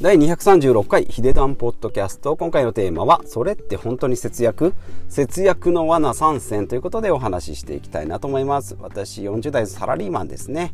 [0.00, 2.36] 第236回ヒデダンポッドキャスト。
[2.36, 4.72] 今回のテーマはそれって本当に節約
[5.08, 8.76] 節約の罠参戦ということでお話ししていきたいなと思います。
[8.78, 10.72] 私40代サラリーマンですね。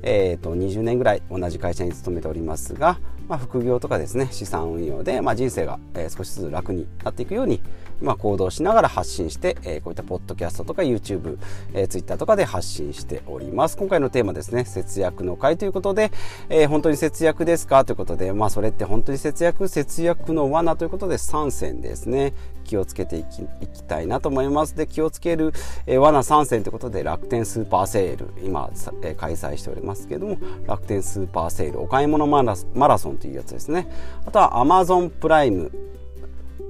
[0.00, 2.98] えーと、20年ぐらい同じ会社に勤めておりますが、
[3.28, 7.60] まあ、副業とかですね資産運用で、まあ、人生が、え、少しずつ楽になっていくように、
[8.00, 11.38] まあ、行動しながら発信して、えー、こういったポッドキャストとか YouTube、
[11.72, 13.76] えー、Twitter とかで発信しております。
[13.76, 14.64] 今回のテーマですね。
[14.64, 16.10] 節約の会ということで、
[16.48, 22.32] えー、本当に節約ですかということで、まあ、それって本当に節約節約の罠ということで3選ですね。
[22.64, 24.76] 気をつけていきいきたいなと思います。
[24.76, 25.52] で気をつける、
[25.86, 28.70] えー、罠3選ということで楽天スーパーセール今、
[29.02, 33.88] えー、開催しておりますけれども楽天スーパーセールお買い物マラマラソンというやつですね。
[34.26, 35.70] あとは Amazon プライム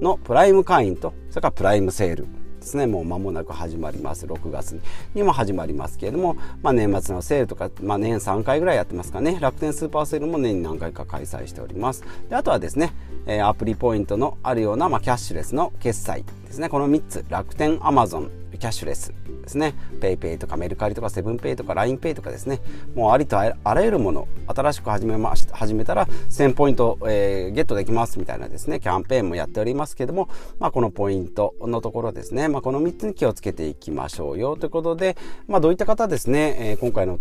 [0.03, 2.27] のプライム会員とそれからプライムセール
[2.63, 2.87] ですね。
[2.87, 4.25] もう間もなく始まります。
[4.25, 4.79] 6月
[5.13, 9.37] にも始まりますけれども、まあ、年末のセールとか、まあ、年3回ぐらいやってますかね。
[9.39, 12.03] 楽天スーパーセールも年に何回か開催しております。
[12.29, 12.93] であとはですね
[13.25, 16.23] えアプリポイントのあるような、まあ、キャッシュレスの決済。
[16.53, 16.69] ですね。
[16.69, 17.25] この3つ。
[17.29, 19.73] 楽天アマゾンキャッシュレスですね。
[19.99, 22.61] PayPay とかメルカリとかセブンペイとか LINEPay とかですね。
[22.93, 28.79] もうありとあらゆるもの新しく始めました始めたら1000ポイント、えー、ゲットできますみたいなですね。
[28.79, 34.55] キャンペーンもやっておりますけども、まあ、このポイントのところですね、まあ、この3つに気をつけていきましょうよ。
[34.55, 37.17] ということで、まあ、どういった方ですね、えー、今回の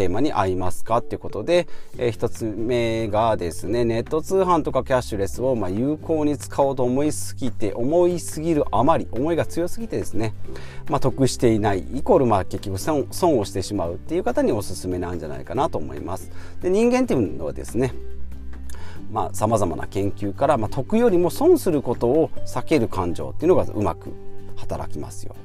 [0.00, 10.32] テーマに合いますかっていうことで、えー、一つ目がですね、ネット通販とかキャッシュレスをま有効に使おうと思いすぎて、思いすぎるあまり、思いが強すぎてですね、
[10.88, 16.30] まあ、得していない、イコールまあ結局損損をしてしまうっていう方におすすめなんじゃないかなと思います。
[16.62, 17.92] で人間っていうのはですね、
[19.12, 24.14] まあ、様々な研究から、まあ、得よりも損することを避ける感情っていうのがうまく
[24.56, 25.36] 働きますよ。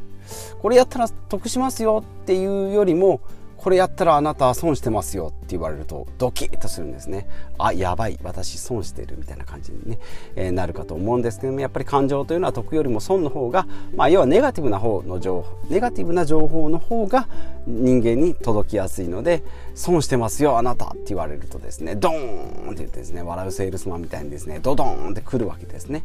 [0.61, 3.19] これやったら得しますよっていうよりも
[3.57, 7.27] これやったらあなた損してますよって言われるとドキッとするんですね。
[7.57, 9.99] あやばい私損してるみたいな感じにね、
[10.35, 17.27] えー、なるかと思うんですけどもやっぱり感情というのは得よりも損の方が、まあ、要はネガティブな方の情報ネガティブな情報の方が
[17.65, 19.43] 人間に届きやすいので
[19.73, 26.03] 損してますよあなたって言われるとですねドーンって言ってですね笑うセールスマンみたいにですねドドーンってくるわけですね。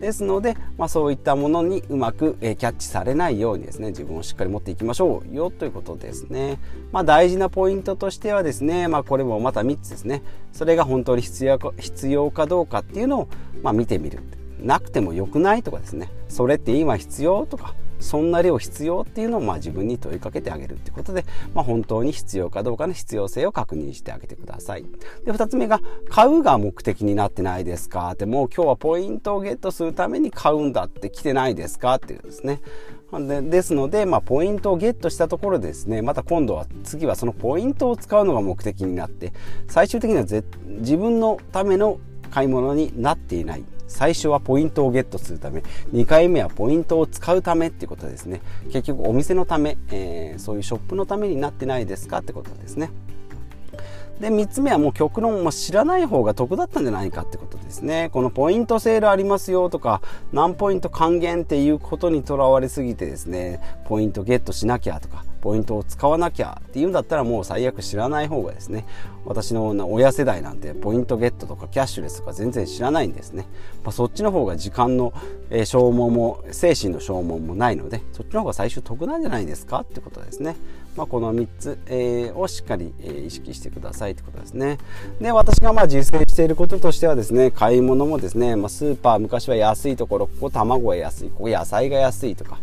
[0.00, 6.58] ですので、まあ、そういったものにうまく、えキャッチされないようにですね自分をしっかり持っていきましょうよということですね、
[6.92, 10.22] まあ、大事なポイントとしてはですね、まあ、これもまた3つですね。
[10.52, 13.28] それが本当に必要か必要かどうかっていうのを、
[13.62, 14.20] ま、見てみる。
[14.60, 16.10] なくてもよくないとかですね。
[16.28, 24.84] それって今必要とかそんな量必要っていうのをまあ自分に問いかけてあげるってことで、まあ、本当に必要かどうかの必要性を確認してあげてください。
[25.24, 28.10] で、二つ目が、買うが目的になってないですか？
[28.12, 31.94] って、もう今日はポイントをゲットするために買うんだって来てないですか？
[31.96, 32.60] っていうですね。
[33.10, 39.32] でですので、まあ、ポイントをゲットしたところでですね、また今度は次はそのポイントを使うのが目的になって、
[39.66, 43.64] 最終的には自分のための買い物になっていない。
[43.88, 45.62] 最初はポイントをゲットするため
[45.92, 48.40] 2回目はポイントを使うためっていうことですね。
[48.70, 52.90] 結局お店のため、えー、そういうショップのためになってないですかってことですね。
[54.20, 58.10] で3つ目はもう極論も知らない方が得だったんじゃないかってことですね。
[58.12, 68.84] このポイントセールありますよとか何ポイント還元っていうことにとらわれすぎてですねポイントゲットしなきゃとかポイントを使わなきゃっていうんだったらもう最悪知らない方がですね
[69.24, 73.46] 私の親世代なんてポイントゲットとかキャッシュレスとか全然知らないんですね、
[73.82, 75.14] まあ、そっちの方が時間の、
[75.64, 80.54] 消耗も精神の消耗もないのでそっちの方が最終得なんじゃないですかってことですね、
[80.98, 84.76] まあ、この3つ、えー、をしっかり、え、意識してくださいってことですね。
[85.18, 92.58] で私がまあ実践していることとしてはですね買い物もですね、まあ、スーパー昔は安いところここ卵が安いここ野菜が安いとか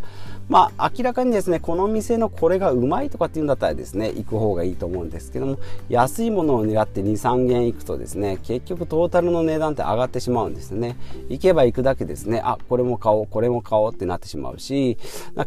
[0.48, 5.58] まあ、明らかにですね、この店のこれがうまいとかっていうんだったらですね、行く方がいいと思うんですけども、
[5.88, 10.96] 安いものを狙って2、3軒行くとですね、結局トータルの値段って上がってしまうんですね。
[11.28, 14.98] 行けば行くだけですね、あ、これも買おう、これも買おうってなってしまうし、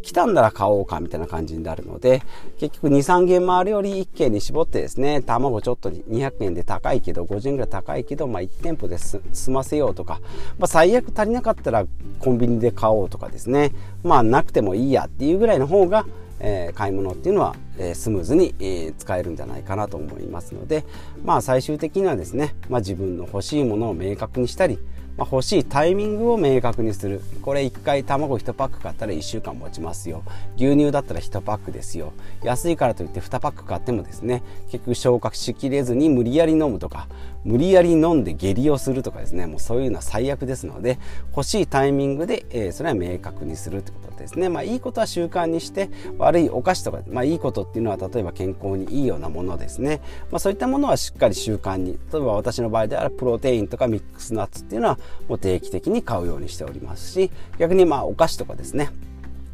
[0.01, 2.21] 来たんなら買おうかみたいな感じになるので、
[2.57, 9.21] 結局2、3軒回るより1軒に絞ってですね、卵ちょっと200円で高いけど、50円ぐらい高いけど、まあ1店舗で済
[9.51, 10.19] ませようとか、
[10.57, 11.85] まあ最悪足りなかったら
[12.19, 13.71] コンビニで買おうとかですね、
[14.03, 16.07] まあなくてもいいいやっていうぐらいの方が、
[16.39, 20.83] えー、買い物っていうのは、えー、スムーズに、えー、使えるんじゃないかなと思いますので、
[21.23, 24.79] まあ、最終的にはですね、まあ、自分の欲しいものを明確にしたり
[25.19, 27.21] まあ、欲しいタイミングを明確にする。
[27.41, 30.23] これ1回卵1パック買ったら1週間持ちますよ。
[30.55, 32.13] 牛乳だったら1パックですよ。
[32.41, 37.09] 安いからといって2パック買ってもですね結局消化しきれずに無理やり飲むとか
[37.43, 40.99] 無理やり飲んで下痢をするとかですねもうそういうのは最悪ですので
[41.31, 44.49] 欲しいタイミングで、えー、それは明確にするということですね。
[44.49, 50.01] まあいいことは習慣にして悪いお菓子とか、まあ、いいことっていうのは例えば健康にいいようなものですね、
[50.31, 58.89] まあ、そういったものはしっかり習慣に例えば私の場合であるプロテインとかミックスナッツっていうのはもう定期的に買うようにしておりますし逆にまあお菓子とかですね。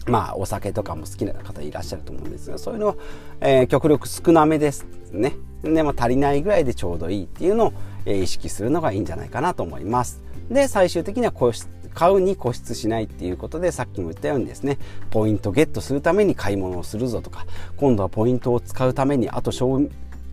[0.08, 2.96] まあお酒とかも好きな方いらっしゃると思うんですがそういうのは、
[3.42, 5.36] えー、極力少なめですね。
[5.74, 7.74] でも足りないぐらいでちょうどいいっていうのを、
[8.06, 10.24] え、意識するのがいいんじゃないかなと思います。
[10.50, 14.78] で最終的には個室買うに固執しないっていうことでさっきも言ったようにですね
[15.10, 17.46] ポイントゲットするために買い物をするぞとか
[17.78, 19.88] 今度はポイントを使うためにあと消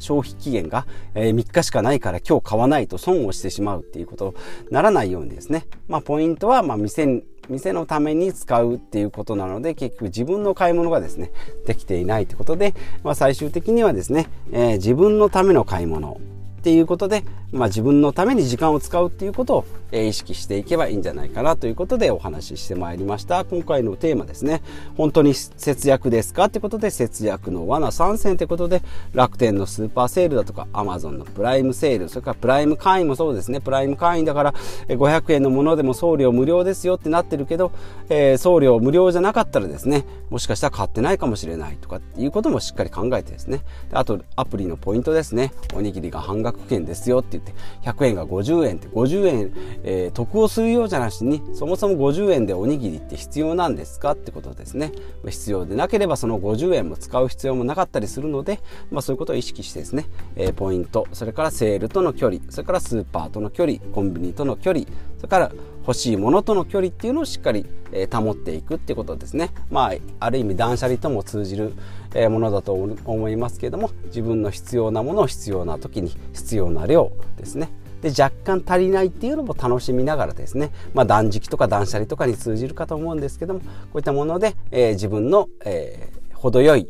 [0.09, 4.35] 費期限がえ3日しかないから今日買わないと損をしてしまうっていうこと
[4.69, 11.33] にならないようにですね、まあ、ポイントはま店店のために使うっていうことなので結局自分の買い物がですね
[11.67, 16.21] できていないってことで、まあ、最終的にはですね、えー、自分のための買い物
[16.61, 19.65] っていうことで、まあ、自分のために時間を使うっていうことを、
[19.95, 23.45] え意識していけばいいんじゃないかなということでお話ししてまいりました。
[23.45, 24.63] 今回のテーマですね。
[24.97, 28.81] 本当に節約ですかってことで節約の罠3選ってことで
[29.13, 33.61] 楽天のスーパーセールだとか Amazon のプライムセールそれからプライム会員もそうですね。
[33.61, 34.55] プライム会員だから
[34.89, 37.73] 500円のものでも送料無料ですよってなってるけど、
[38.09, 43.61] えー、送料無料じゃなかったらですねもしかしたら買ってないかもしれないとかっていうこともしっかり考えてですね。
[43.93, 45.53] あとアプリのポイントですね。
[45.75, 47.53] おにぎりが半額券ですよってって
[47.83, 49.53] 100円が50円って50円、
[49.83, 54.93] えー、得をするようじゃなしにそもそも50円でおにぎりって必要なんですかってことですね。
[55.29, 58.61] 必要でなければその50円も使う必要もなかったりするので、
[58.91, 60.07] まあ、そういうことを意識してですね、
[60.37, 64.87] えー、ポイントそれからセールとの距離それからスーパーとの距離コンビニとの距離
[65.17, 65.53] それから
[65.87, 69.51] 欲しいものとの距離っていうのをしっかり、えー、保っていくっていうことですね。
[69.71, 71.75] まあ、ある意味断捨離とも通じる、
[72.15, 77.71] えー、ものだと思いますけども自分の必要なものを必要な時に必要な量ですね。
[78.01, 86.89] で若干足りないっていうのも楽しみながらですね、まあ、断食とか断捨離とかに通じるかと思うんですけどもこういったもので、えー、自分の、えー、程よい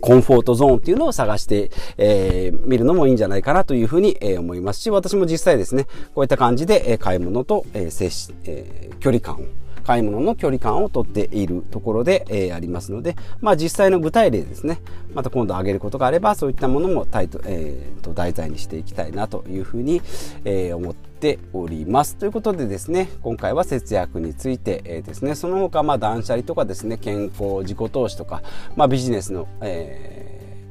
[0.00, 9.38] コンフォートゾーンっていうのを探して、えー、見るのもいいんじゃないかなというふうに、えー、思いますし、私も実際ですね、こういった感じで、えー、買い物と、えー接しえー、距離感を
[9.86, 14.80] 買い物の距離感をとっているところで、えー、ありますので、まあ、実際の具体例ですね。
[15.14, 20.02] また今度挙げることがあればそういったものもタイト、えー、と題材にしていきたいなというふうに、
[20.44, 22.16] えー、思っております。
[22.16, 28.42] ということでですね今回は節約について、えー、ですねその他まあ断捨離とかですね健康自己投資とか、
[28.74, 30.25] まあ、ビジネスの、えー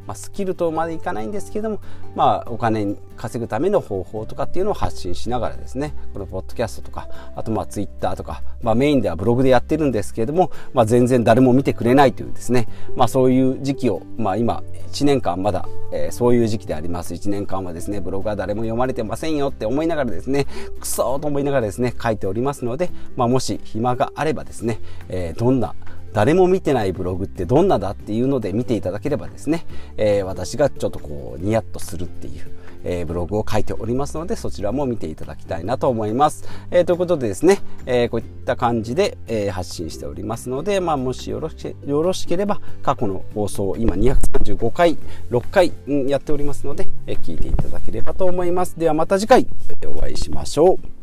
[0.08, 1.80] まあ、スキルとまでいかないんですけども、
[2.16, 17.14] まあ、お金稼ぐための方法とかっていうのを発信しながらですねこのポッドキャストとかあとまあツイッターとか、まあ、メインではブログでやってるんですけれども、まあ、全然誰も見てくれないというですね、まあ、そういう時期を、まあ、今1年間まだ、えー、そういう時期であります。
[17.14, 20.46] 1年間はですねブログは誰も読まれてませんよって思いながらですね
[20.80, 24.80] くそーと思いながらですね書いておりますので、まあ、もし暇があればですね、
[25.10, 25.76] えー、どんな
[26.16, 29.66] 誰も見てないブログってどんなだっていうので見ていただければですね、
[29.98, 32.52] えー、私がちょっとこうニヤッとするっていう、
[32.86, 36.48] えー、ブログを書いておりますのでそちらも見ていただきたいなと思います。
[36.72, 44.98] えー、ということでですね、えこういった感じで、え発信しておりますので、まあ、もしよろしよろしければ過去の放送今235回
[45.32, 45.74] 6回
[46.08, 48.80] やっておりますので、え聞いていただければと思います。
[48.80, 49.48] ではまた次回
[49.86, 50.95] お会いしましょう。